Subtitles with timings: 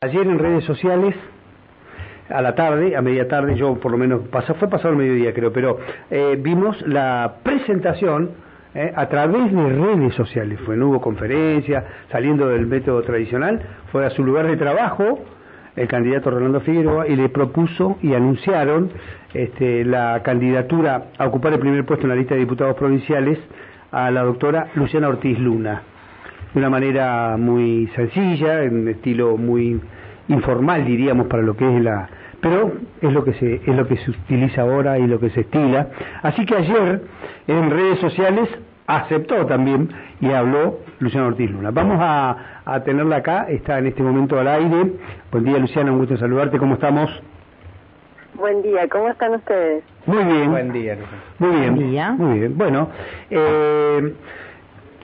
[0.00, 1.12] Ayer en redes sociales,
[2.28, 5.34] a la tarde, a media tarde, yo por lo menos, pasó, fue pasado el mediodía
[5.34, 5.76] creo, pero
[6.08, 8.30] eh, vimos la presentación
[8.76, 14.06] eh, a través de redes sociales, fue, no hubo conferencia, saliendo del método tradicional, fue
[14.06, 15.18] a su lugar de trabajo
[15.74, 18.92] el candidato Rolando Figueroa y le propuso y anunciaron
[19.34, 23.40] este, la candidatura a ocupar el primer puesto en la lista de diputados provinciales
[23.90, 25.82] a la doctora Luciana Ortiz Luna
[26.52, 29.80] de una manera muy sencilla, en estilo muy
[30.28, 32.08] informal diríamos para lo que es la
[32.40, 35.40] pero es lo que se es lo que se utiliza ahora y lo que se
[35.40, 35.88] estila.
[36.22, 37.02] Así que ayer
[37.46, 38.48] en redes sociales
[38.86, 39.90] aceptó también
[40.20, 41.70] y habló Luciana Ortiz Luna.
[41.70, 44.92] Vamos a, a tenerla acá, está en este momento al aire.
[45.32, 47.10] Buen día Luciana, un gusto saludarte, ¿cómo estamos?
[48.34, 49.82] Buen día, ¿cómo están ustedes?
[50.06, 50.50] Muy bien.
[50.50, 51.22] Buen día, Luciana.
[51.40, 51.74] Muy bien.
[51.74, 52.12] Buen día.
[52.12, 52.56] Muy bien.
[52.56, 52.88] Bueno,
[53.30, 54.14] eh,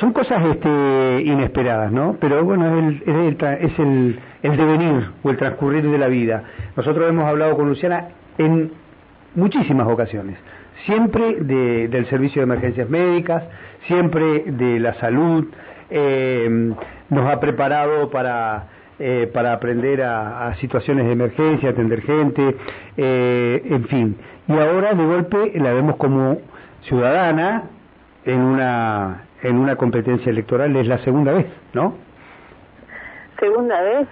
[0.00, 2.16] son cosas este, inesperadas, ¿no?
[2.20, 6.06] Pero bueno, es, el, es, el, es el, el devenir o el transcurrir de la
[6.08, 6.44] vida.
[6.76, 8.08] Nosotros hemos hablado con Luciana
[8.38, 8.70] en
[9.34, 10.36] muchísimas ocasiones,
[10.86, 13.42] siempre de- del servicio de emergencias médicas,
[13.86, 15.46] siempre de la salud,
[15.90, 16.72] eh,
[17.08, 18.66] nos ha preparado para,
[18.98, 22.56] eh, para aprender a, a situaciones de emergencia, atender gente,
[22.96, 24.16] eh, en fin.
[24.46, 26.38] Y ahora de golpe la vemos como
[26.82, 27.64] ciudadana
[28.28, 31.96] en una en una competencia electoral es la segunda vez, ¿no?
[33.38, 34.08] Segunda vez.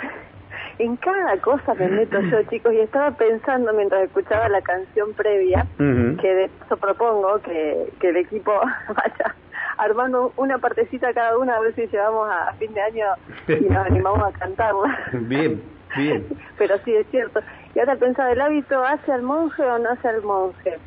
[0.78, 5.67] En cada cosa me meto yo, chicos, y estaba pensando mientras escuchaba la canción previa,
[5.78, 8.53] que de eso propongo que, que el equipo
[8.89, 9.34] vaya
[9.78, 13.06] armando una partecita cada una a ver si llevamos a, a fin de año
[13.48, 14.98] y nos animamos a cantarla.
[15.12, 15.62] Bien,
[15.97, 16.27] bien.
[16.59, 17.41] Pero sí es cierto.
[17.75, 20.78] Y ahora pensaba, ¿el hábito hace al monje o no hace al monje?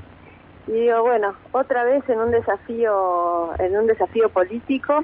[0.70, 5.04] Y digo, bueno, otra vez en un desafío, en un desafío político,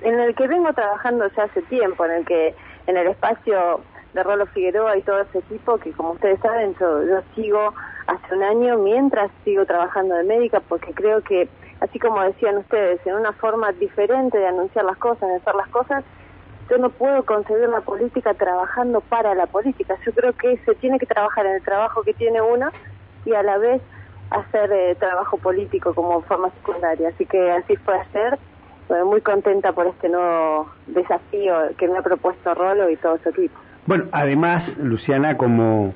[0.00, 2.52] en el que vengo trabajando ya hace tiempo, en el que
[2.88, 7.04] en el espacio de Rolo Figueroa y todo ese equipo, que como ustedes saben, yo,
[7.04, 7.72] yo sigo
[8.08, 12.98] hace un año mientras sigo trabajando de médica, porque creo que, así como decían ustedes,
[13.06, 16.02] en una forma diferente de anunciar las cosas, de hacer las cosas,
[16.68, 19.94] yo no puedo concebir la política trabajando para la política.
[20.04, 22.70] Yo creo que se tiene que trabajar en el trabajo que tiene uno
[23.24, 23.80] y a la vez
[24.32, 27.08] hacer eh, trabajo político como forma secundaria.
[27.08, 28.38] Así que así fue ayer.
[28.82, 33.28] Estoy muy contenta por este nuevo desafío que me ha propuesto Rolo y todo su
[33.28, 33.58] equipo.
[33.86, 35.94] Bueno, además, Luciana, como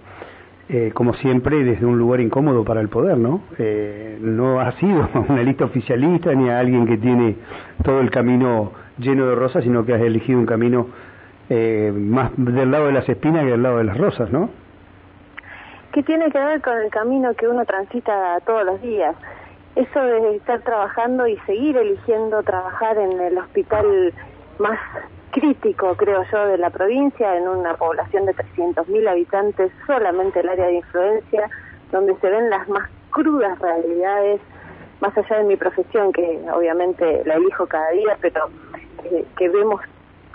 [0.68, 3.42] eh, como siempre, desde un lugar incómodo para el poder, ¿no?
[3.56, 7.36] Eh, no ha sido una lista oficialista ni a alguien que tiene
[7.84, 10.88] todo el camino lleno de rosas, sino que has elegido un camino
[11.50, 14.50] eh, más del lado de las espinas que del lado de las rosas, ¿no?
[15.96, 19.16] ¿Qué tiene que ver con el camino que uno transita todos los días?
[19.76, 24.12] Eso de estar trabajando y seguir eligiendo trabajar en el hospital
[24.58, 24.78] más
[25.30, 30.66] crítico, creo yo, de la provincia, en una población de 300.000 habitantes, solamente el área
[30.66, 31.48] de influencia,
[31.90, 34.42] donde se ven las más crudas realidades,
[35.00, 38.50] más allá de mi profesión, que obviamente la elijo cada día, pero
[39.04, 39.80] eh, que vemos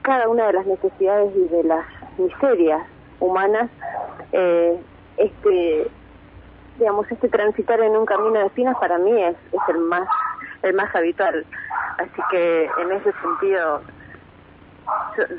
[0.02, 1.86] cada una de las necesidades y de las
[2.18, 2.82] miserias
[3.20, 3.70] humanas,
[4.32, 4.80] eh,
[5.22, 5.88] este
[6.78, 10.08] digamos este transitar en un camino de espinas para mí es, es el más
[10.64, 11.46] el más habitual
[11.98, 13.82] así que en ese sentido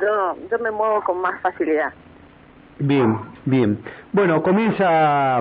[0.01, 1.93] yo, yo, me muevo con más facilidad
[2.79, 3.79] Bien, bien.
[4.13, 5.41] Bueno, comienza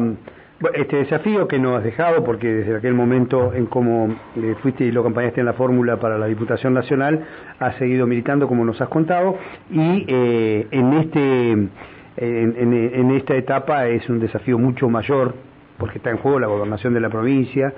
[0.62, 4.84] bueno, este desafío que nos has dejado, porque desde aquel momento en cómo eh, fuiste
[4.84, 7.26] y lo acompañaste en la fórmula para la Diputación Nacional,
[7.60, 9.38] has seguido militando como nos has contado,
[9.72, 11.68] y eh, en este
[12.18, 15.34] en, en- en esta etapa es un desafío mucho mayor,
[15.78, 17.74] porque está en juego la gobernación de la provincia,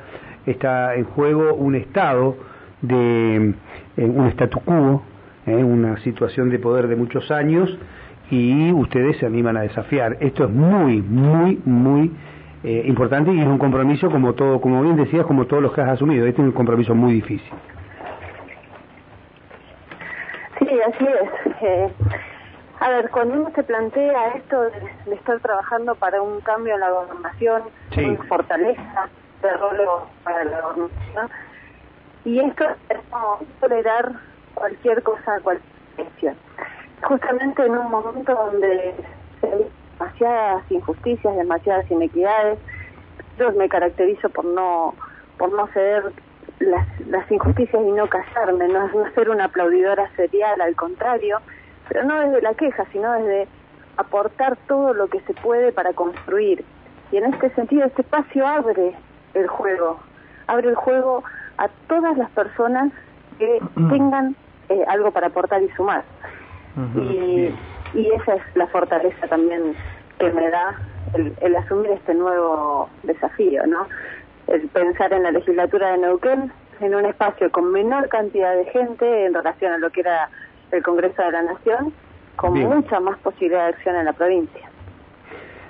[0.45, 2.35] está en juego un Estado
[2.81, 3.53] de
[3.97, 5.03] eh, un statu quo,
[5.45, 7.77] eh, una situación de poder de muchos años
[8.29, 10.17] y ustedes se animan a desafiar.
[10.19, 12.11] Esto es muy, muy, muy
[12.63, 15.81] eh, importante y es un compromiso como todo, como bien decías, como todos los que
[15.81, 16.25] has asumido.
[16.25, 17.51] Este es un compromiso muy difícil.
[20.59, 21.89] sí así es Eh,
[22.83, 24.71] a ver cuando uno se plantea esto de,
[25.05, 28.03] de estar trabajando para un cambio en la gobernación Sí.
[28.03, 29.09] una fortaleza
[29.41, 31.29] de rolo para la gobernación
[32.25, 34.11] y esto es como tolerar
[34.53, 36.33] cualquier cosa a cualquier precio.
[37.03, 38.93] Justamente en un momento donde
[39.41, 39.67] se ven
[39.99, 42.59] demasiadas injusticias, demasiadas inequidades,
[43.37, 44.93] yo me caracterizo por no
[45.37, 46.11] por no ceder
[46.59, 51.39] las, las injusticias y no callarme, no, no ser una aplaudidora serial, al contrario,
[51.87, 53.47] pero no desde la queja, sino desde
[53.97, 56.63] aportar todo lo que se puede para construir.
[57.11, 58.95] Y en este sentido, este espacio abre
[59.33, 59.99] el juego,
[60.47, 61.23] abre el juego
[61.57, 62.91] a todas las personas
[63.37, 63.59] que
[63.89, 64.35] tengan
[64.69, 66.03] eh, algo para aportar y sumar.
[66.95, 67.53] Y
[67.93, 69.75] y esa es la fortaleza también
[70.19, 70.75] que me da
[71.13, 73.87] el, el asumir este nuevo desafío, ¿no?
[74.47, 76.51] El pensar en la legislatura de Neuquén
[76.81, 80.29] en un espacio con menor cantidad de gente en relación a lo que era
[80.73, 81.93] el Congreso de la Nación,
[82.35, 84.69] con mucha más posibilidad de acción en la provincia.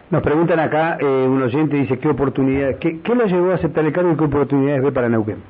[0.09, 3.83] Nos preguntan acá, eh, un oyente dice, ¿qué oportunidad, qué, qué lo llevó a aceptar
[3.83, 5.41] el cargo y qué oportunidades ve para Neuquén?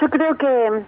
[0.00, 0.82] Yo creo que,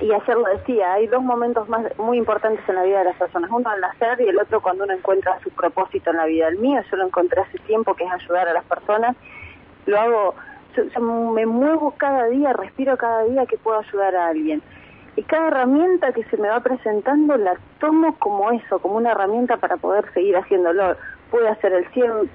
[0.00, 3.16] y ayer lo decía, hay dos momentos más muy importantes en la vida de las
[3.16, 3.50] personas.
[3.50, 6.48] Uno al nacer y el otro cuando uno encuentra su propósito en la vida.
[6.48, 9.16] El mío yo lo encontré hace tiempo, que es ayudar a las personas.
[9.86, 10.34] Lo hago,
[11.32, 14.62] me muevo cada día, respiro cada día que puedo ayudar a alguien.
[15.16, 19.58] Y cada herramienta que se me va presentando la tomo como eso, como una herramienta
[19.58, 20.96] para poder seguir haciéndolo.
[21.30, 22.30] Puedo hacer el 100,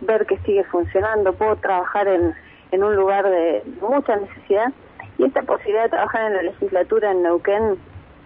[0.00, 2.34] ver que sigue funcionando, puedo trabajar en,
[2.70, 4.72] en un lugar de mucha necesidad
[5.18, 7.76] y esta posibilidad de trabajar en la legislatura en Neuquén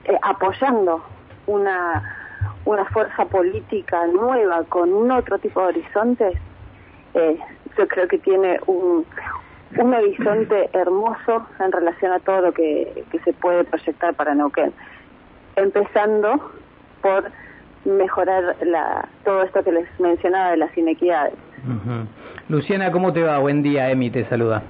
[0.04, 1.04] eh, apoyando
[1.46, 2.02] una,
[2.64, 6.38] una fuerza política nueva con otro tipo de horizontes,
[7.14, 7.38] eh,
[7.76, 9.04] yo creo que tiene un,
[9.78, 14.72] un horizonte hermoso en relación a todo lo que, que se puede proyectar para Neuquén.
[15.56, 16.52] Empezando
[17.02, 17.30] por
[17.84, 21.34] mejorar la, todo esto que les mencionaba de las inequidades.
[22.48, 23.38] Luciana, ¿cómo te va?
[23.38, 24.62] Buen día, Emi te saluda.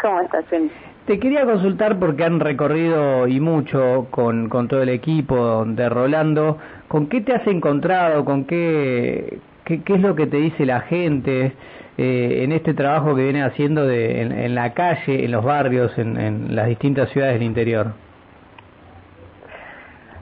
[0.00, 0.70] ¿Cómo estás, Emi?
[1.06, 6.58] Te quería consultar porque han recorrido y mucho con, con todo el equipo de Rolando.
[6.86, 8.26] ¿Con qué te has encontrado?
[8.26, 11.52] ¿Con qué, qué, es lo que te dice la gente
[11.98, 16.16] eh, en este trabajo que viene haciendo de, en, la calle, en los barrios, en,
[16.16, 17.88] en, las distintas ciudades del interior?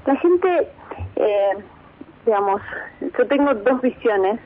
[0.07, 0.69] La gente,
[1.17, 1.51] eh,
[2.25, 2.63] digamos,
[3.19, 4.41] yo tengo dos visiones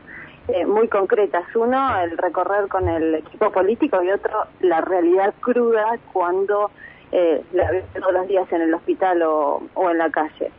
[0.48, 1.44] eh, muy concretas.
[1.54, 6.72] Uno, el recorrer con el equipo político y otro, la realidad cruda cuando
[7.12, 10.50] eh, la ves todos los días en el hospital o, o en la calle.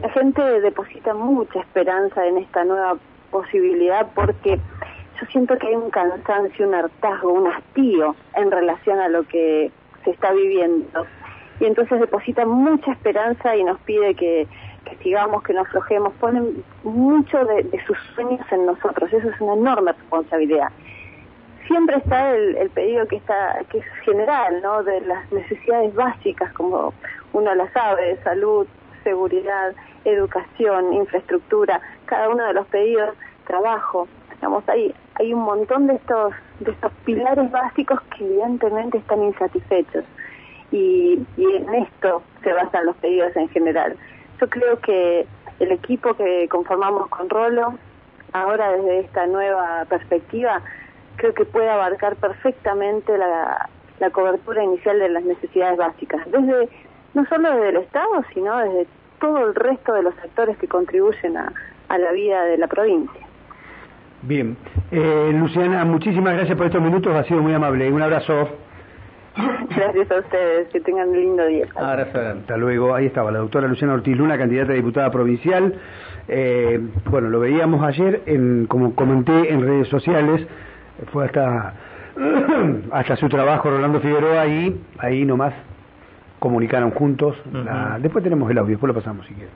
[0.00, 2.96] La gente deposita mucha esperanza en esta nueva
[3.30, 4.58] posibilidad porque
[5.20, 9.70] yo siento que hay un cansancio, un hartazgo, un hastío en relación a lo que
[10.04, 11.06] se está viviendo.
[11.60, 14.46] Y entonces deposita mucha esperanza y nos pide que,
[14.84, 19.54] que sigamos, que no aflojemos, ponen mucho de, sus sueños en nosotros, eso es una
[19.54, 20.68] enorme responsabilidad.
[21.66, 24.82] Siempre está el, el, pedido que está que es general, ¿no?
[24.82, 26.92] De las necesidades básicas, como
[27.32, 28.66] uno las sabe, salud,
[29.02, 29.74] seguridad,
[30.04, 33.14] educación, infraestructura, cada uno de los pedidos,
[33.46, 39.22] trabajo, digamos, hay, hay un montón de estos, de estos pilares básicos que evidentemente están
[39.22, 40.04] insatisfechos.
[40.72, 43.96] Y, en esto se basan los pedidos en general.
[44.40, 45.26] Yo creo que
[45.60, 47.74] el equipo que conformamos con Rolo,
[48.32, 50.60] ahora desde esta nueva perspectiva,
[51.16, 53.68] creo que puede abarcar perfectamente la,
[54.12, 56.68] cobertura inicial de las necesidades básicas, desde
[57.14, 58.86] no solo desde el Estado, sino desde
[59.18, 63.23] todo el resto de los sectores que contribuyen a la vida de la provincia.
[64.26, 64.56] Bien,
[64.90, 67.92] eh, Luciana, muchísimas gracias por estos minutos, ha sido muy amable.
[67.92, 68.48] Un abrazo.
[69.76, 71.66] Gracias a ustedes, que tengan un lindo día.
[72.38, 72.94] Hasta luego.
[72.94, 75.74] Ahí estaba la doctora Luciana Ortiz Luna, candidata a diputada provincial.
[76.28, 76.80] Eh,
[77.10, 80.46] bueno, lo veíamos ayer, en, como comenté en redes sociales,
[81.12, 81.74] fue hasta,
[82.92, 85.52] hasta su trabajo Rolando Figueroa ahí, ahí nomás
[86.38, 87.36] comunicaron juntos.
[88.00, 89.52] después tenemos el audio, después lo pasamos si quieren.